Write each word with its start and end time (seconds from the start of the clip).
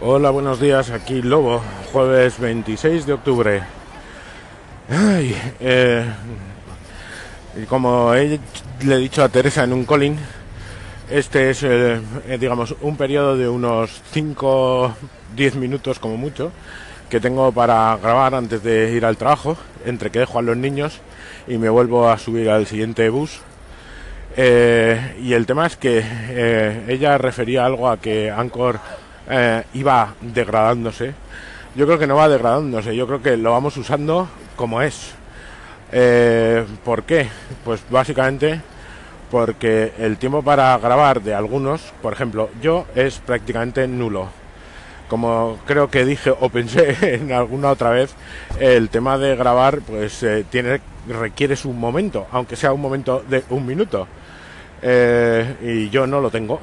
Hola, 0.00 0.30
buenos 0.30 0.60
días. 0.60 0.90
Aquí 0.90 1.22
Lobo, 1.22 1.60
jueves 1.92 2.38
26 2.38 3.04
de 3.04 3.12
octubre. 3.14 3.62
Eh, 5.60 6.04
como 7.68 8.14
le 8.14 8.94
he 8.94 8.98
dicho 8.98 9.24
a 9.24 9.28
Teresa 9.28 9.64
en 9.64 9.72
un 9.72 9.84
calling, 9.84 10.16
este 11.10 11.50
es, 11.50 11.64
eh, 11.64 12.00
eh, 12.28 12.38
digamos, 12.38 12.76
un 12.80 12.96
periodo 12.96 13.36
de 13.36 13.48
unos 13.48 14.00
5-10 14.14 15.56
minutos 15.56 15.98
como 15.98 16.16
mucho 16.16 16.52
que 17.10 17.18
tengo 17.18 17.50
para 17.50 17.96
grabar 18.00 18.36
antes 18.36 18.62
de 18.62 18.92
ir 18.92 19.04
al 19.04 19.16
trabajo, 19.16 19.56
entre 19.84 20.10
que 20.10 20.20
dejo 20.20 20.38
a 20.38 20.42
los 20.42 20.56
niños 20.56 21.00
y 21.48 21.58
me 21.58 21.70
vuelvo 21.70 22.08
a 22.08 22.18
subir 22.18 22.50
al 22.50 22.68
siguiente 22.68 23.08
bus. 23.08 23.40
Y 24.36 25.32
el 25.32 25.44
tema 25.44 25.66
es 25.66 25.76
que 25.76 26.84
ella 26.86 27.18
refería 27.18 27.66
algo 27.66 27.88
a 27.88 27.96
que 27.96 28.30
Anchor 28.30 28.78
eh, 29.28 29.64
iba 29.74 30.14
degradándose. 30.20 31.14
Yo 31.74 31.86
creo 31.86 31.98
que 31.98 32.06
no 32.06 32.16
va 32.16 32.28
degradándose, 32.28 32.96
yo 32.96 33.06
creo 33.06 33.22
que 33.22 33.36
lo 33.36 33.52
vamos 33.52 33.76
usando 33.76 34.28
como 34.56 34.82
es. 34.82 35.14
Eh, 35.92 36.64
¿Por 36.84 37.04
qué? 37.04 37.28
Pues 37.64 37.82
básicamente 37.90 38.60
porque 39.30 39.92
el 39.98 40.16
tiempo 40.16 40.42
para 40.42 40.76
grabar 40.78 41.22
de 41.22 41.34
algunos, 41.34 41.92
por 42.02 42.12
ejemplo, 42.12 42.50
yo 42.62 42.86
es 42.94 43.18
prácticamente 43.18 43.86
nulo. 43.86 44.28
Como 45.08 45.58
creo 45.66 45.90
que 45.90 46.04
dije 46.04 46.30
o 46.30 46.48
pensé 46.50 46.96
en 47.14 47.32
alguna 47.32 47.70
otra 47.70 47.90
vez, 47.90 48.14
el 48.58 48.90
tema 48.90 49.18
de 49.18 49.36
grabar 49.36 49.80
pues 49.80 50.22
eh, 50.22 50.44
tiene 50.48 50.80
requiere 51.08 51.56
su 51.56 51.72
momento, 51.72 52.26
aunque 52.30 52.56
sea 52.56 52.72
un 52.72 52.80
momento 52.80 53.24
de 53.28 53.44
un 53.50 53.66
minuto. 53.66 54.06
Eh, 54.82 55.56
y 55.62 55.90
yo 55.90 56.06
no 56.06 56.20
lo 56.20 56.30
tengo. 56.30 56.60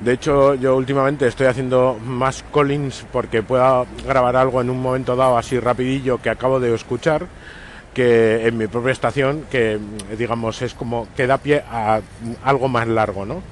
De 0.00 0.12
hecho, 0.12 0.54
yo 0.54 0.76
últimamente 0.76 1.26
estoy 1.26 1.48
haciendo 1.48 1.98
más 2.04 2.44
callings 2.54 3.04
porque 3.12 3.42
pueda 3.42 3.84
grabar 4.06 4.36
algo 4.36 4.60
en 4.60 4.70
un 4.70 4.80
momento 4.80 5.16
dado 5.16 5.36
así 5.36 5.58
rapidillo 5.58 6.18
que 6.18 6.30
acabo 6.30 6.60
de 6.60 6.72
escuchar 6.72 7.26
que 7.94 8.46
en 8.46 8.56
mi 8.56 8.68
propia 8.68 8.92
estación 8.92 9.44
que 9.50 9.76
digamos 10.16 10.62
es 10.62 10.72
como 10.74 11.08
que 11.16 11.26
da 11.26 11.38
pie 11.38 11.64
a 11.68 12.00
algo 12.44 12.68
más 12.68 12.86
largo, 12.86 13.26
¿no? 13.26 13.42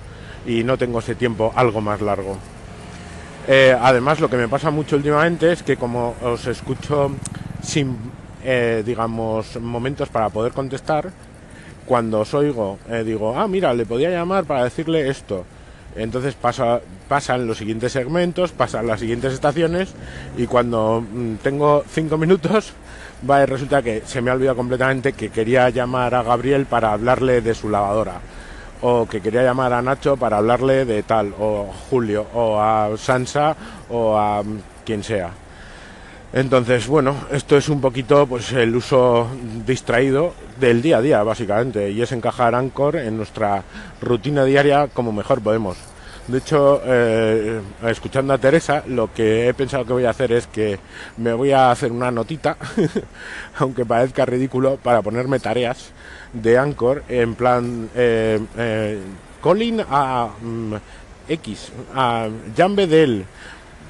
Y 0.46 0.62
no 0.62 0.78
tengo 0.78 1.00
ese 1.00 1.16
tiempo 1.16 1.52
algo 1.56 1.80
más 1.80 2.00
largo. 2.00 2.38
Eh, 3.48 3.76
además, 3.80 4.20
lo 4.20 4.30
que 4.30 4.36
me 4.36 4.48
pasa 4.48 4.70
mucho 4.70 4.96
últimamente 4.96 5.50
es 5.52 5.64
que 5.64 5.76
como 5.76 6.14
os 6.22 6.46
escucho 6.46 7.10
sin, 7.60 7.96
eh, 8.44 8.84
digamos, 8.86 9.60
momentos 9.60 10.08
para 10.08 10.28
poder 10.28 10.52
contestar, 10.52 11.10
cuando 11.84 12.20
os 12.20 12.34
oigo, 12.34 12.78
eh, 12.88 13.02
digo, 13.04 13.36
ah, 13.36 13.48
mira, 13.48 13.74
le 13.74 13.86
podía 13.86 14.10
llamar 14.10 14.44
para 14.44 14.64
decirle 14.64 15.08
esto. 15.08 15.44
Entonces 15.96 16.34
pasa, 16.34 16.80
pasan 17.08 17.46
los 17.46 17.58
siguientes 17.58 17.92
segmentos, 17.92 18.52
pasan 18.52 18.86
las 18.86 19.00
siguientes 19.00 19.32
estaciones 19.32 19.94
y 20.36 20.46
cuando 20.46 21.00
mm, 21.00 21.36
tengo 21.36 21.84
cinco 21.88 22.18
minutos, 22.18 22.72
va 23.28 23.44
resulta 23.46 23.82
que 23.82 24.02
se 24.04 24.20
me 24.20 24.30
ha 24.30 24.34
olvidado 24.34 24.56
completamente 24.56 25.12
que 25.12 25.30
quería 25.30 25.70
llamar 25.70 26.14
a 26.14 26.22
Gabriel 26.22 26.66
para 26.66 26.92
hablarle 26.92 27.40
de 27.40 27.54
su 27.54 27.68
lavadora 27.68 28.20
o 28.82 29.06
que 29.06 29.20
quería 29.20 29.42
llamar 29.42 29.72
a 29.72 29.82
Nacho 29.82 30.16
para 30.16 30.36
hablarle 30.36 30.84
de 30.84 31.02
tal, 31.02 31.32
o 31.38 31.72
Julio, 31.90 32.26
o 32.34 32.60
a 32.60 32.90
Sansa, 32.96 33.56
o 33.88 34.16
a 34.16 34.42
mm, 34.42 34.60
quien 34.84 35.02
sea. 35.02 35.45
Entonces, 36.36 36.86
bueno, 36.86 37.16
esto 37.32 37.56
es 37.56 37.70
un 37.70 37.80
poquito 37.80 38.26
pues 38.26 38.52
el 38.52 38.76
uso 38.76 39.26
distraído 39.66 40.34
del 40.60 40.82
día 40.82 40.98
a 40.98 41.00
día, 41.00 41.22
básicamente, 41.22 41.90
y 41.90 42.02
es 42.02 42.12
encajar 42.12 42.54
Anchor 42.54 42.96
en 42.96 43.16
nuestra 43.16 43.62
rutina 44.02 44.44
diaria 44.44 44.88
como 44.88 45.12
mejor 45.12 45.40
podemos. 45.40 45.78
De 46.28 46.36
hecho, 46.36 46.82
eh, 46.84 47.62
escuchando 47.86 48.34
a 48.34 48.38
Teresa, 48.38 48.82
lo 48.86 49.14
que 49.14 49.48
he 49.48 49.54
pensado 49.54 49.86
que 49.86 49.94
voy 49.94 50.04
a 50.04 50.10
hacer 50.10 50.30
es 50.30 50.46
que 50.46 50.78
me 51.16 51.32
voy 51.32 51.52
a 51.52 51.70
hacer 51.70 51.90
una 51.90 52.10
notita, 52.10 52.58
aunque 53.58 53.86
parezca 53.86 54.26
ridículo, 54.26 54.76
para 54.76 55.00
ponerme 55.00 55.40
tareas 55.40 55.88
de 56.34 56.58
Anchor 56.58 57.02
en 57.08 57.34
plan 57.34 57.88
eh, 57.94 58.38
eh, 58.58 59.00
calling 59.42 59.80
a 59.88 60.28
mm, 60.38 60.74
X, 61.30 61.72
a 61.94 62.28
Jan 62.54 62.76
Bedel, 62.76 63.24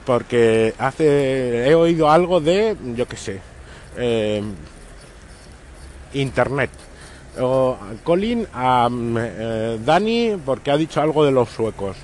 porque 0.06 0.72
hace 0.78 1.68
he 1.68 1.74
oído 1.74 2.08
algo 2.08 2.40
de, 2.40 2.76
yo 2.94 3.06
qué 3.06 3.16
sé, 3.16 3.40
eh, 3.98 4.42
internet. 6.14 6.70
O 7.38 7.76
Colin 8.02 8.46
a 8.54 8.88
eh, 8.90 9.78
Dani 9.84 10.36
porque 10.46 10.70
ha 10.70 10.76
dicho 10.78 11.02
algo 11.02 11.24
de 11.24 11.32
los 11.32 11.50
suecos 11.50 11.96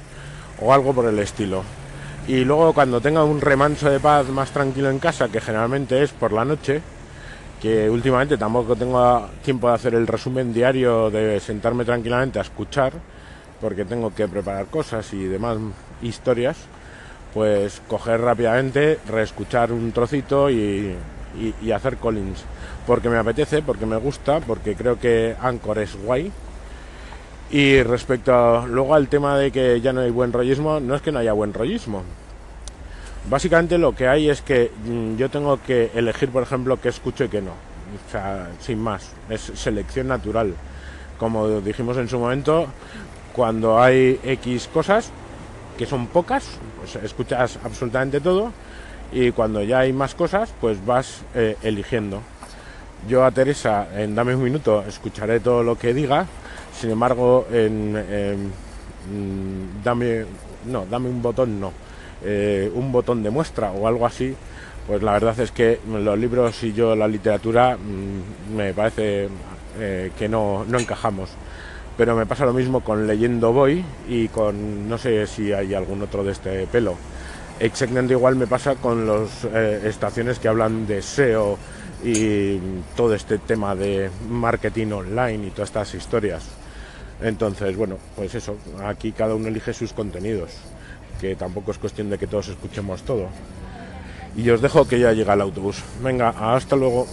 o 0.60 0.74
algo 0.74 0.92
por 0.92 1.06
el 1.06 1.18
estilo. 1.20 1.62
Y 2.26 2.44
luego 2.44 2.72
cuando 2.74 3.00
tenga 3.00 3.24
un 3.24 3.40
remanso 3.40 3.88
de 3.88 3.98
paz 3.98 4.28
más 4.28 4.50
tranquilo 4.50 4.90
en 4.90 4.98
casa, 4.98 5.28
que 5.28 5.40
generalmente 5.40 6.02
es 6.02 6.10
por 6.12 6.32
la 6.32 6.44
noche, 6.44 6.82
que 7.60 7.88
últimamente 7.88 8.36
tampoco 8.36 8.76
tengo 8.76 9.28
tiempo 9.42 9.68
de 9.68 9.74
hacer 9.74 9.94
el 9.94 10.06
resumen 10.06 10.52
diario, 10.52 11.10
de 11.10 11.40
sentarme 11.40 11.84
tranquilamente 11.84 12.38
a 12.38 12.42
escuchar, 12.42 12.92
porque 13.60 13.84
tengo 13.84 14.14
que 14.14 14.28
preparar 14.28 14.66
cosas 14.66 15.12
y 15.14 15.24
demás 15.24 15.56
historias, 16.02 16.56
pues 17.34 17.80
coger 17.88 18.20
rápidamente, 18.20 18.98
reescuchar 19.08 19.72
un 19.72 19.92
trocito 19.92 20.50
y, 20.50 20.94
y- 21.62 21.70
hacer 21.72 21.96
Collins. 21.96 22.44
Porque 22.86 23.08
me 23.08 23.16
apetece, 23.18 23.62
porque 23.62 23.86
me 23.86 23.96
gusta, 23.96 24.40
porque 24.40 24.74
creo 24.74 24.98
que 24.98 25.34
Anchor 25.40 25.78
es 25.78 25.96
guay. 25.96 26.30
Y 27.50 27.82
respecto 27.82 28.66
luego 28.66 28.94
al 28.94 29.08
tema 29.08 29.36
de 29.38 29.50
que 29.50 29.80
ya 29.80 29.92
no 29.92 30.00
hay 30.00 30.10
buen 30.10 30.32
rollismo, 30.32 30.80
no 30.80 30.94
es 30.94 31.02
que 31.02 31.12
no 31.12 31.18
haya 31.18 31.32
buen 31.32 31.52
rollismo. 31.52 32.02
Básicamente 33.28 33.78
lo 33.78 33.94
que 33.94 34.08
hay 34.08 34.28
es 34.28 34.42
que 34.42 34.70
mm, 34.84 35.16
yo 35.16 35.30
tengo 35.30 35.60
que 35.62 35.90
elegir, 35.94 36.30
por 36.30 36.42
ejemplo, 36.42 36.80
qué 36.80 36.88
escucho 36.88 37.24
y 37.24 37.28
qué 37.28 37.40
no. 37.40 37.50
O 37.52 38.10
sea, 38.10 38.48
sin 38.60 38.78
más, 38.80 39.10
es 39.28 39.40
selección 39.54 40.08
natural. 40.08 40.54
Como 41.18 41.60
dijimos 41.60 41.96
en 41.98 42.08
su 42.08 42.18
momento, 42.18 42.66
cuando 43.32 43.80
hay 43.80 44.18
X 44.24 44.68
cosas, 44.72 45.10
que 45.76 45.86
son 45.86 46.06
pocas, 46.06 46.58
pues 46.78 46.96
escuchas 47.04 47.58
absolutamente 47.64 48.20
todo. 48.20 48.52
Y 49.12 49.30
cuando 49.32 49.62
ya 49.62 49.80
hay 49.80 49.92
más 49.92 50.14
cosas, 50.14 50.52
pues 50.60 50.84
vas 50.84 51.22
eh, 51.34 51.56
eligiendo. 51.62 52.22
Yo 53.08 53.24
a 53.24 53.30
Teresa, 53.30 53.88
en 53.94 54.14
Dame 54.14 54.34
un 54.34 54.44
minuto, 54.44 54.82
escucharé 54.86 55.40
todo 55.40 55.62
lo 55.62 55.76
que 55.76 55.92
diga. 55.92 56.26
Sin 56.78 56.90
embargo, 56.90 57.46
en, 57.52 57.96
en, 57.96 58.46
mm, 58.46 59.82
Dame, 59.84 60.24
no, 60.66 60.86
dame 60.86 61.08
un 61.08 61.20
botón, 61.20 61.60
no. 61.60 61.72
Eh, 62.24 62.70
un 62.74 62.92
botón 62.92 63.22
de 63.22 63.30
muestra 63.30 63.72
o 63.72 63.88
algo 63.88 64.06
así, 64.06 64.34
pues 64.86 65.02
la 65.02 65.12
verdad 65.12 65.38
es 65.40 65.50
que 65.50 65.80
los 65.88 66.16
libros 66.16 66.62
y 66.62 66.72
yo 66.72 66.94
la 66.94 67.08
literatura 67.08 67.76
mm, 67.76 68.56
me 68.56 68.72
parece 68.72 69.28
eh, 69.78 70.12
que 70.16 70.28
no, 70.28 70.64
no 70.66 70.78
encajamos. 70.78 71.30
Pero 71.96 72.16
me 72.16 72.26
pasa 72.26 72.46
lo 72.46 72.52
mismo 72.52 72.80
con 72.80 73.06
Leyendo 73.06 73.52
Voy 73.52 73.84
y 74.08 74.28
con, 74.28 74.88
no 74.88 74.98
sé 74.98 75.26
si 75.26 75.52
hay 75.52 75.74
algún 75.74 76.02
otro 76.02 76.24
de 76.24 76.32
este 76.32 76.66
pelo. 76.66 76.96
Exactamente 77.60 78.14
igual 78.14 78.36
me 78.36 78.46
pasa 78.46 78.74
con 78.76 79.06
las 79.06 79.44
estaciones 79.84 80.38
que 80.38 80.48
hablan 80.48 80.86
de 80.86 81.02
SEO 81.02 81.58
y 82.02 82.58
todo 82.96 83.14
este 83.14 83.38
tema 83.38 83.74
de 83.76 84.10
marketing 84.28 84.90
online 84.92 85.46
y 85.46 85.50
todas 85.50 85.68
estas 85.68 85.94
historias. 85.94 86.44
Entonces, 87.20 87.76
bueno, 87.76 87.98
pues 88.16 88.34
eso, 88.34 88.56
aquí 88.84 89.12
cada 89.12 89.34
uno 89.34 89.48
elige 89.48 89.72
sus 89.72 89.92
contenidos, 89.92 90.50
que 91.20 91.36
tampoco 91.36 91.70
es 91.70 91.78
cuestión 91.78 92.10
de 92.10 92.18
que 92.18 92.26
todos 92.26 92.48
escuchemos 92.48 93.02
todo. 93.02 93.28
Y 94.34 94.48
os 94.50 94.60
dejo 94.60 94.88
que 94.88 94.98
ya 94.98 95.12
llega 95.12 95.34
el 95.34 95.42
autobús. 95.42 95.82
Venga, 96.02 96.30
hasta 96.30 96.74
luego. 96.74 97.06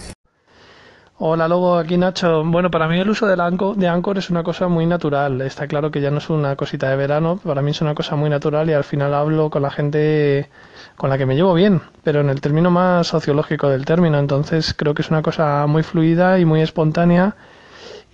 Hola 1.22 1.47
Lobo, 1.50 1.78
aquí 1.78 1.97
Nacho. 1.97 2.44
Bueno, 2.46 2.72
para 2.72 2.88
mí 2.88 2.97
el 2.97 3.09
uso 3.09 3.28
del 3.28 3.41
Anco- 3.41 3.75
de 3.75 3.88
Anchor 3.90 4.18
es 4.18 4.30
una 4.30 4.41
cosa 4.44 4.68
muy 4.69 4.85
natural. 4.85 5.41
Está 5.41 5.68
claro 5.68 5.91
que 5.91 6.00
ya 6.02 6.12
no 6.12 6.19
es 6.19 6.30
una 6.30 6.56
cosita 6.56 6.90
de 6.90 6.96
verano, 6.96 7.40
para 7.44 7.62
mí 7.62 7.72
es 7.72 7.81
una 7.81 7.94
cosa 7.94 8.16
muy 8.16 8.30
natural 8.30 8.69
y 8.69 8.74
al 8.74 8.85
final 8.85 9.13
hablo 9.13 9.50
con 9.50 9.62
la 9.62 9.69
gente 9.69 10.50
con 10.96 11.09
la 11.09 11.18
que 11.18 11.25
me 11.25 11.35
llevo 11.35 11.53
bien, 11.53 11.82
pero 12.03 12.22
en 12.22 12.29
el 12.29 12.40
término 12.41 12.72
más 12.72 13.08
sociológico 13.08 13.67
del 13.70 13.85
término. 13.85 14.17
Entonces 14.17 14.73
creo 14.73 14.93
que 14.93 15.02
es 15.02 15.09
una 15.09 15.22
cosa 15.22 15.66
muy 15.67 15.84
fluida 15.84 16.40
y 16.40 16.46
muy 16.46 16.61
espontánea 16.61 17.35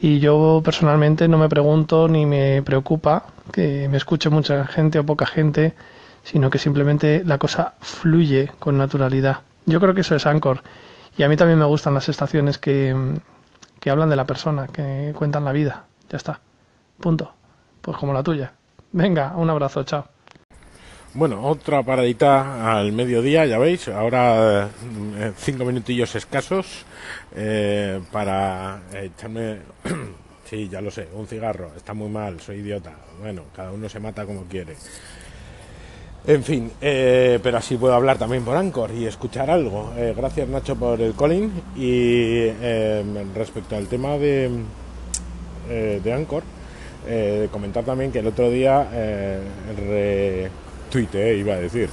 y 0.01 0.19
yo 0.19 0.61
personalmente 0.65 1.27
no 1.27 1.37
me 1.37 1.47
pregunto 1.49 2.07
ni 2.07 2.25
me 2.25 2.61
preocupa 2.63 3.25
que 3.51 3.87
me 3.89 3.97
escuche 3.97 4.29
mucha 4.29 4.65
gente 4.65 4.97
o 4.99 5.05
poca 5.05 5.25
gente, 5.27 5.73
sino 6.23 6.49
que 6.49 6.57
simplemente 6.57 7.23
la 7.25 7.37
cosa 7.37 7.75
fluye 7.81 8.51
con 8.59 8.77
naturalidad. 8.79 9.39
Yo 9.67 9.79
creo 9.79 9.93
que 9.93 10.01
eso 10.01 10.15
es 10.15 10.25
Anchor. 10.25 10.61
Y 11.17 11.23
a 11.23 11.29
mí 11.29 11.37
también 11.37 11.59
me 11.59 11.65
gustan 11.65 11.93
las 11.93 12.09
estaciones 12.09 12.57
que, 12.57 12.95
que 13.79 13.89
hablan 13.89 14.09
de 14.09 14.15
la 14.15 14.25
persona, 14.25 14.67
que 14.67 15.13
cuentan 15.15 15.45
la 15.45 15.51
vida. 15.51 15.85
Ya 16.09 16.17
está. 16.17 16.39
Punto. 16.99 17.33
Pues 17.81 17.97
como 17.97 18.13
la 18.13 18.23
tuya. 18.23 18.53
Venga, 18.91 19.33
un 19.35 19.49
abrazo, 19.49 19.83
chao. 19.83 20.07
Bueno, 21.13 21.45
otra 21.45 21.81
paradita 21.81 22.77
al 22.77 22.91
mediodía, 22.91 23.45
ya 23.45 23.57
veis, 23.57 23.87
ahora 23.87 24.69
eh, 25.17 25.31
cinco 25.37 25.63
minutillos 25.63 26.13
escasos 26.13 26.83
eh, 27.33 28.01
para 28.11 28.81
echarme, 28.91 29.59
sí, 30.43 30.67
ya 30.67 30.81
lo 30.81 30.91
sé, 30.91 31.07
un 31.13 31.25
cigarro, 31.25 31.71
está 31.77 31.93
muy 31.93 32.09
mal, 32.09 32.41
soy 32.41 32.57
idiota, 32.57 32.91
bueno, 33.21 33.43
cada 33.55 33.71
uno 33.71 33.87
se 33.87 34.01
mata 34.01 34.25
como 34.25 34.43
quiere. 34.43 34.75
En 36.27 36.43
fin, 36.43 36.71
eh, 36.81 37.39
pero 37.43 37.59
así 37.59 37.77
puedo 37.77 37.93
hablar 37.93 38.17
también 38.17 38.43
por 38.43 38.57
Anchor 38.57 38.89
y 38.91 39.05
escuchar 39.05 39.51
algo. 39.51 39.93
Eh, 39.95 40.15
gracias 40.17 40.49
Nacho 40.49 40.75
por 40.75 40.99
el 40.99 41.13
calling 41.13 41.51
y 41.75 42.47
em, 42.61 43.31
respecto 43.35 43.75
al 43.75 43.85
tema 43.85 44.17
de, 44.17 44.49
eh, 45.69 46.01
de 46.03 46.13
Anchor, 46.13 46.41
comentar 47.51 47.83
también 47.83 48.11
que 48.11 48.19
el 48.19 48.27
otro 48.27 48.49
día 48.49 48.89
retuiteé, 49.77 51.37
iba 51.37 51.53
a 51.53 51.57
decir, 51.57 51.89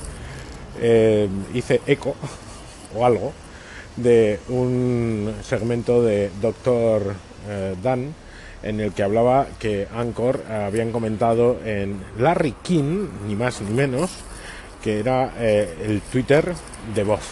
hice 1.52 1.82
eco 1.87 2.17
o 2.96 3.05
algo 3.05 3.34
de 3.96 4.40
un 4.49 5.34
segmento 5.43 6.02
de 6.02 6.31
Doctor 6.40 7.14
Dan 7.82 8.14
en 8.62 8.80
el 8.80 8.92
que 8.92 9.02
hablaba 9.02 9.46
que 9.58 9.86
Anchor 9.94 10.42
habían 10.48 10.92
comentado 10.92 11.58
en 11.64 12.00
Larry 12.18 12.54
King, 12.62 13.08
ni 13.26 13.34
más 13.34 13.60
ni 13.60 13.74
menos, 13.74 14.10
que 14.82 15.00
era 15.00 15.32
eh, 15.38 15.68
el 15.84 16.00
Twitter 16.00 16.52
de 16.94 17.04
voz. 17.04 17.22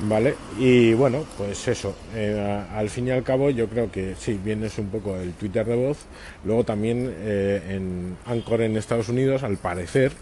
¿Vale? 0.00 0.36
Y 0.56 0.94
bueno, 0.94 1.24
pues 1.36 1.66
eso, 1.66 1.92
eh, 2.14 2.64
al 2.72 2.88
fin 2.88 3.08
y 3.08 3.10
al 3.10 3.24
cabo 3.24 3.50
yo 3.50 3.66
creo 3.68 3.90
que 3.90 4.14
sí, 4.16 4.38
bien 4.42 4.62
es 4.62 4.78
un 4.78 4.90
poco 4.90 5.16
el 5.16 5.32
Twitter 5.32 5.66
de 5.66 5.74
voz. 5.74 5.98
Luego 6.44 6.62
también 6.62 7.12
eh, 7.18 7.60
en 7.70 8.16
Anchor 8.24 8.62
en 8.62 8.76
Estados 8.76 9.08
Unidos, 9.08 9.42
al 9.42 9.56
parecer, 9.56 10.12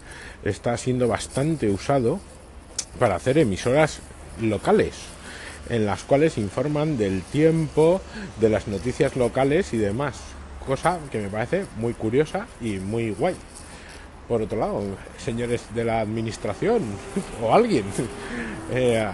está 0.43 0.75
siendo 0.77 1.07
bastante 1.07 1.69
usado 1.69 2.19
para 2.97 3.15
hacer 3.15 3.37
emisoras 3.37 3.99
locales 4.41 5.16
en 5.69 5.85
las 5.85 6.03
cuales 6.03 6.37
informan 6.37 6.97
del 6.97 7.21
tiempo, 7.21 8.01
de 8.39 8.49
las 8.49 8.67
noticias 8.67 9.15
locales 9.15 9.73
y 9.73 9.77
demás. 9.77 10.15
Cosa 10.65 10.99
que 11.11 11.21
me 11.21 11.29
parece 11.29 11.65
muy 11.77 11.93
curiosa 11.93 12.47
y 12.61 12.79
muy 12.79 13.11
guay. 13.11 13.35
Por 14.27 14.41
otro 14.41 14.59
lado, 14.59 14.81
señores 15.17 15.63
de 15.73 15.85
la 15.85 16.01
administración 16.01 16.81
o 17.41 17.53
alguien, 17.53 17.85
eh, 18.71 19.07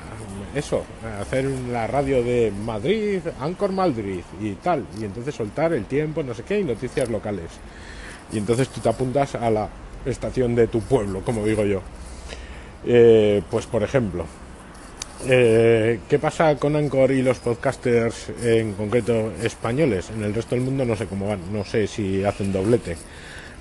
eso, 0.55 0.83
hacer 1.19 1.45
la 1.45 1.87
radio 1.87 2.23
de 2.23 2.51
Madrid, 2.51 3.21
Ancor 3.39 3.71
Madrid 3.71 4.21
y 4.41 4.53
tal, 4.53 4.85
y 4.99 5.05
entonces 5.05 5.35
soltar 5.35 5.73
el 5.73 5.85
tiempo, 5.85 6.23
no 6.23 6.33
sé 6.33 6.43
qué, 6.43 6.59
y 6.59 6.63
noticias 6.63 7.09
locales. 7.09 7.49
Y 8.31 8.37
entonces 8.37 8.69
tú 8.69 8.81
te 8.81 8.89
apuntas 8.89 9.35
a 9.35 9.49
la 9.49 9.69
estación 10.05 10.55
de 10.55 10.67
tu 10.67 10.81
pueblo, 10.81 11.21
como 11.21 11.45
digo 11.45 11.63
yo. 11.63 11.81
Eh, 12.85 13.41
pues 13.49 13.65
por 13.65 13.83
ejemplo, 13.83 14.25
eh, 15.27 15.99
¿Qué 16.09 16.19
pasa 16.19 16.55
con 16.57 16.75
Anchor 16.75 17.11
y 17.11 17.21
los 17.21 17.39
podcasters 17.39 18.29
en 18.41 18.73
concreto 18.73 19.31
españoles? 19.41 20.09
En 20.09 20.23
el 20.23 20.33
resto 20.33 20.55
del 20.55 20.63
mundo 20.63 20.85
no 20.85 20.95
sé 20.95 21.05
cómo 21.05 21.27
van, 21.27 21.51
no 21.51 21.63
sé 21.63 21.87
si 21.87 22.23
hacen 22.23 22.51
doblete. 22.51 22.97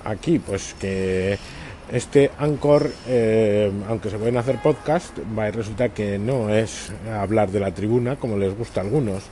Aquí, 0.05 0.39
pues 0.39 0.75
que 0.79 1.37
este 1.91 2.31
Anchor, 2.37 2.91
eh, 3.07 3.71
aunque 3.87 4.09
se 4.09 4.17
pueden 4.17 4.37
hacer 4.37 4.61
podcast, 4.61 5.17
va 5.37 5.45
a 5.45 5.51
resulta 5.51 5.89
que 5.89 6.17
no 6.17 6.49
es 6.49 6.91
hablar 7.11 7.51
de 7.51 7.59
la 7.59 7.73
tribuna 7.73 8.15
como 8.17 8.37
les 8.37 8.57
gusta 8.57 8.81
a 8.81 8.83
algunos. 8.83 9.23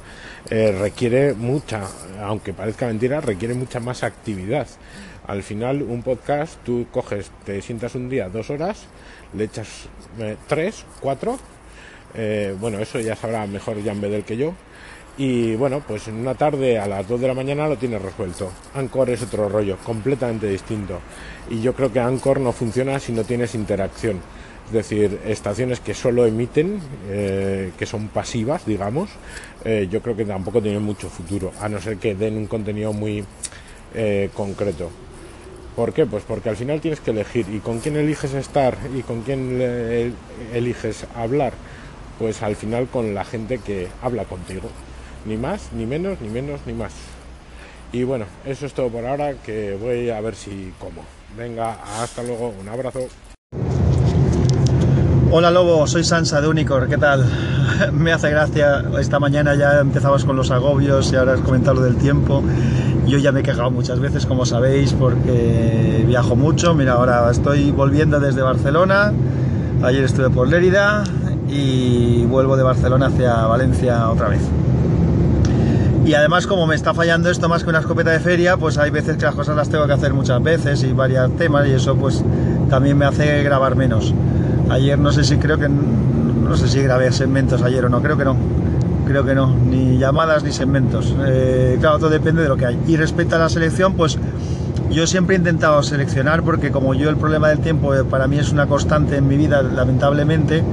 Eh, 0.50 0.72
requiere 0.72 1.34
mucha, 1.34 1.88
aunque 2.22 2.54
parezca 2.54 2.88
mentira, 2.88 3.22
requiere 3.22 3.54
mucha 3.54 3.80
más 3.80 4.04
actividad. 4.04 4.68
Al 5.28 5.44
final, 5.44 5.82
un 5.82 6.02
podcast, 6.04 6.62
tú 6.64 6.88
coges, 6.92 7.32
te 7.46 7.62
sientas 7.62 7.96
un 7.96 8.10
día 8.10 8.30
dos 8.30 8.50
horas, 8.50 8.86
le 9.34 9.46
echas 9.46 9.88
tres, 10.48 10.86
cuatro 11.00 11.38
eh, 12.16 12.56
bueno, 12.60 12.80
eso 12.80 13.00
ya 13.00 13.16
sabrá 13.16 13.46
mejor 13.48 13.84
Jan 13.84 14.02
Bedel 14.02 14.24
que 14.24 14.38
yo. 14.38 14.54
Y 15.18 15.56
bueno, 15.56 15.84
pues 15.86 16.08
en 16.08 16.16
una 16.16 16.36
tarde 16.36 16.80
a 16.80 16.88
las 16.88 17.08
2 17.08 17.22
de 17.22 17.28
la 17.28 17.34
mañana 17.34 17.68
lo 17.68 17.78
tienes 17.78 18.02
resuelto. 18.02 18.52
Anchor 18.74 19.10
es 19.10 19.22
otro 19.22 19.50
rollo, 19.50 19.78
completamente 19.84 20.48
distinto. 20.48 21.00
Y 21.50 21.62
yo 21.62 21.74
creo 21.74 21.92
que 21.92 22.00
Anchor 22.00 22.40
no 22.40 22.52
funciona 22.54 23.00
si 23.00 23.12
no 23.12 23.24
tienes 23.24 23.54
interacción. 23.54 24.20
Es 24.68 24.72
decir, 24.72 25.20
estaciones 25.26 25.82
que 25.82 25.94
solo 25.94 26.26
emiten, 26.26 26.80
eh, 27.10 27.72
que 27.78 27.86
son 27.86 28.08
pasivas, 28.08 28.66
digamos, 28.66 29.10
eh, 29.66 29.88
yo 29.92 30.02
creo 30.02 30.16
que 30.16 30.24
tampoco 30.24 30.62
tienen 30.62 30.82
mucho 30.82 31.10
futuro, 31.10 31.52
a 31.60 31.68
no 31.68 31.82
ser 31.82 31.98
que 31.98 32.16
den 32.16 32.38
un 32.38 32.48
contenido 32.48 32.94
muy 32.94 33.26
concreto. 34.34 34.90
¿Por 35.76 35.92
qué? 35.92 36.06
Pues 36.06 36.24
porque 36.26 36.48
al 36.48 36.56
final 36.56 36.80
tienes 36.80 37.02
que 37.02 37.12
elegir 37.12 37.46
y 37.54 37.60
con 37.60 37.80
quién 37.80 37.98
eliges 37.98 38.34
estar 38.34 38.78
y 38.98 39.02
con 39.02 39.24
quién 39.24 39.62
eliges 40.54 41.06
hablar 41.14 41.52
pues 42.22 42.44
al 42.44 42.56
final 42.56 42.88
con 42.88 43.16
la 43.16 43.26
gente 43.26 43.58
que 43.58 43.88
habla 44.04 44.26
contigo. 44.26 44.70
Ni 45.26 45.38
más, 45.38 45.70
ni 45.74 45.88
menos, 45.88 46.22
ni 46.22 46.30
menos, 46.30 46.62
ni 46.68 46.74
más. 46.74 46.94
Y 47.92 48.04
bueno, 48.04 48.26
eso 48.46 48.68
es 48.68 48.74
todo 48.74 48.90
por 48.90 49.04
ahora, 49.06 49.34
que 49.44 49.76
voy 49.82 50.12
a 50.12 50.22
ver 50.22 50.36
si 50.36 50.72
como. 50.80 51.04
Venga, 51.36 51.78
hasta 52.00 52.22
luego, 52.22 52.54
un 52.62 52.70
abrazo. 52.70 53.00
Hola 55.32 55.50
Lobo, 55.50 55.88
soy 55.88 56.04
Sansa 56.04 56.42
de 56.42 56.48
Unicor, 56.48 56.88
¿qué 56.88 56.98
tal? 56.98 57.26
Me 57.94 58.12
hace 58.12 58.30
gracia, 58.30 58.84
esta 59.00 59.20
mañana 59.20 59.56
ya 59.56 59.80
empezabas 59.80 60.24
con 60.24 60.36
los 60.36 60.52
agobios 60.52 61.12
y 61.12 61.16
ahora 61.16 61.34
has 61.34 61.42
comentado 61.42 61.78
lo 61.78 61.82
del 61.82 61.96
tiempo. 61.98 62.44
Yo 63.08 63.18
ya 63.18 63.32
me 63.32 63.40
he 63.40 63.44
quejado 63.44 63.72
muchas 63.72 64.00
veces, 64.00 64.28
como 64.28 64.46
sabéis, 64.46 64.94
porque 64.94 66.04
viajo 66.06 66.36
mucho. 66.36 66.76
Mira, 66.76 66.94
ahora 66.94 67.32
estoy 67.32 67.72
volviendo 67.72 68.20
desde 68.20 68.44
Barcelona, 68.44 69.12
ayer 69.82 70.04
estuve 70.04 70.30
por 70.30 70.48
Lérida 70.48 71.04
y 71.52 72.26
vuelvo 72.26 72.56
de 72.56 72.64
Barcelona 72.64 73.08
hacia 73.08 73.46
Valencia 73.46 74.10
otra 74.10 74.30
vez. 74.30 74.42
Y 76.06 76.14
además 76.16 76.48
como 76.48 76.66
me 76.66 76.76
está 76.76 76.94
fallando 76.94 77.30
esto 77.30 77.48
más 77.48 77.64
que 77.64 77.70
una 77.70 77.80
escopeta 77.80 78.10
de 78.12 78.20
feria, 78.20 78.58
pues 78.58 78.78
hay 78.78 78.90
veces 78.90 79.18
que 79.18 79.26
las 79.26 79.36
cosas 79.36 79.56
las 79.56 79.70
tengo 79.70 79.86
que 79.86 79.94
hacer 79.94 80.14
muchas 80.14 80.42
veces 80.42 80.84
y 80.84 80.94
varios 80.94 81.36
temas 81.36 81.68
y 81.68 81.72
eso 81.74 81.96
pues 81.96 82.24
también 82.70 82.98
me 82.98 83.06
hace 83.06 83.44
grabar 83.44 83.76
menos. 83.76 84.14
Ayer 84.70 84.98
no 84.98 85.12
sé 85.12 85.24
si 85.24 85.38
creo 85.38 85.60
que 85.60 85.70
no 85.70 86.58
sé 86.58 86.68
si 86.68 86.82
grabé 86.82 87.12
segmentos 87.12 87.62
ayer 87.62 87.86
o 87.86 87.90
no, 87.90 88.02
creo 88.02 88.18
que 88.18 88.26
no. 88.26 88.36
Creo 89.06 89.26
que 89.26 89.36
no, 89.36 89.48
ni 89.48 89.98
llamadas 89.98 90.44
ni 90.44 90.52
segmentos. 90.52 91.14
Eh, 91.26 91.78
claro, 91.82 92.00
todo 92.00 92.10
depende 92.10 92.44
de 92.44 92.50
lo 92.50 92.56
que 92.56 92.66
hay. 92.66 92.80
Y 92.88 92.96
respecto 92.96 93.36
a 93.36 93.40
la 93.40 93.50
selección, 93.50 93.94
pues 93.96 94.18
yo 94.90 95.08
siempre 95.08 95.36
he 95.36 95.40
intentado 95.40 95.82
seleccionar 95.84 96.44
porque 96.44 96.72
como 96.72 96.94
yo 96.94 97.10
el 97.10 97.18
problema 97.18 97.50
del 97.50 97.60
tiempo 97.60 97.94
eh, 97.94 98.04
para 98.04 98.28
mí 98.28 98.38
es 98.38 98.52
una 98.52 98.68
constante 98.68 99.18
en 99.18 99.28
mi 99.28 99.38
vida, 99.38 99.62
lamentablemente, 99.62 100.64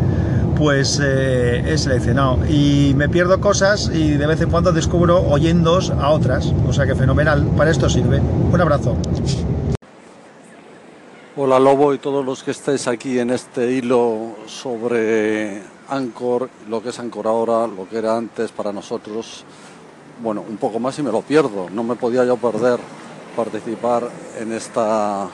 pues 0.58 1.00
eh, 1.00 1.62
he 1.66 1.78
seleccionado 1.78 2.44
y 2.48 2.92
me 2.96 3.08
pierdo 3.08 3.40
cosas 3.40 3.90
y 3.94 4.14
de 4.14 4.26
vez 4.26 4.40
en 4.40 4.50
cuando 4.50 4.72
descubro 4.72 5.20
oyéndos 5.20 5.90
a 5.90 6.10
otras, 6.10 6.52
o 6.66 6.72
sea 6.72 6.84
que 6.84 6.96
fenomenal, 6.96 7.46
para 7.56 7.70
esto 7.70 7.88
sirve. 7.88 8.20
Un 8.20 8.60
abrazo. 8.60 8.96
Hola 11.36 11.60
Lobo 11.60 11.94
y 11.94 11.98
todos 11.98 12.24
los 12.24 12.42
que 12.42 12.50
estéis 12.50 12.88
aquí 12.88 13.20
en 13.20 13.30
este 13.30 13.70
hilo 13.70 14.34
sobre 14.46 15.62
Anchor, 15.88 16.50
lo 16.68 16.82
que 16.82 16.88
es 16.88 16.98
Anchor 16.98 17.28
ahora, 17.28 17.68
lo 17.68 17.88
que 17.88 17.98
era 17.98 18.16
antes 18.16 18.50
para 18.50 18.72
nosotros. 18.72 19.44
Bueno, 20.20 20.44
un 20.48 20.56
poco 20.56 20.80
más 20.80 20.98
y 20.98 21.04
me 21.04 21.12
lo 21.12 21.22
pierdo. 21.22 21.70
No 21.70 21.84
me 21.84 21.94
podía 21.94 22.24
yo 22.24 22.36
perder 22.36 22.80
participar 23.36 24.08
en 24.40 24.52
esta 24.52 25.28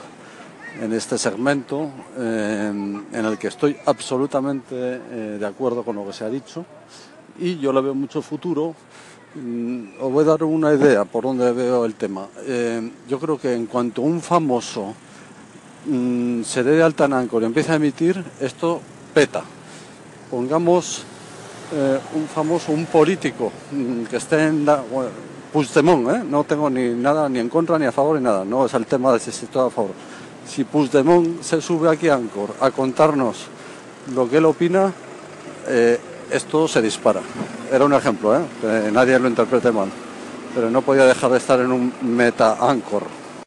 en 0.81 0.93
este 0.93 1.17
segmento 1.17 1.89
en 2.17 3.05
el 3.13 3.37
que 3.37 3.47
estoy 3.47 3.77
absolutamente 3.85 4.75
eh, 4.75 5.37
de 5.39 5.45
acuerdo 5.45 5.83
con 5.83 5.95
lo 5.95 6.05
que 6.05 6.13
se 6.13 6.25
ha 6.25 6.29
dicho 6.29 6.65
y 7.39 7.57
yo 7.57 7.73
le 7.73 7.81
veo 7.81 7.93
mucho 7.93 8.21
futuro. 8.21 8.73
Mm, 9.35 10.01
os 10.01 10.11
voy 10.11 10.23
a 10.23 10.27
dar 10.27 10.43
una 10.43 10.73
idea 10.73 11.05
por 11.05 11.23
donde 11.23 11.51
veo 11.51 11.85
el 11.85 11.95
tema. 11.95 12.27
Eh, 12.45 12.89
yo 13.07 13.19
creo 13.19 13.37
que 13.37 13.53
en 13.53 13.65
cuanto 13.65 14.01
un 14.01 14.21
famoso 14.21 14.93
mm, 15.85 16.43
se 16.43 16.63
dé 16.63 16.71
de 16.71 16.83
alta 16.83 17.05
en 17.05 17.13
Anchor 17.13 17.43
y 17.43 17.45
empieza 17.45 17.73
a 17.73 17.75
emitir, 17.75 18.23
esto 18.39 18.81
peta. 19.13 19.43
Pongamos 20.31 21.03
eh, 21.73 21.99
un 22.15 22.27
famoso, 22.27 22.71
un 22.71 22.85
político 22.85 23.51
mm, 23.71 24.03
que 24.03 24.17
esté 24.17 24.47
en 24.47 24.65
la... 24.65 24.81
Bueno, 24.91 25.09
no 26.29 26.43
tengo 26.43 26.69
ni 26.69 26.89
nada 26.89 27.29
ni 27.29 27.39
en 27.39 27.47
contra 27.47 27.79
ni 27.79 27.85
a 27.85 27.91
favor 27.93 28.17
ni 28.17 28.23
nada, 28.23 28.43
no 28.43 28.65
es 28.65 28.73
el 28.73 28.85
tema 28.85 29.13
de 29.13 29.19
si 29.19 29.29
estoy 29.29 29.67
a 29.67 29.69
favor 29.69 29.93
si 30.47 30.63
Puigdemont 30.63 31.41
se 31.41 31.61
sube 31.61 31.89
aquí 31.89 32.09
a 32.09 32.15
Ancor 32.15 32.55
a 32.59 32.71
contarnos 32.71 33.47
lo 34.13 34.29
que 34.29 34.37
él 34.37 34.45
opina, 34.45 34.93
eh, 35.67 35.99
esto 36.29 36.67
se 36.67 36.81
dispara. 36.81 37.21
Era 37.71 37.85
un 37.85 37.93
ejemplo, 37.93 38.35
¿eh? 38.35 38.41
que 38.61 38.91
nadie 38.91 39.17
lo 39.19 39.27
interprete 39.27 39.71
mal, 39.71 39.89
pero 40.53 40.69
no 40.69 40.81
podía 40.81 41.05
dejar 41.05 41.31
de 41.31 41.37
estar 41.37 41.59
en 41.59 41.71
un 41.71 41.93
meta 42.01 42.57
Ancor. 42.59 43.03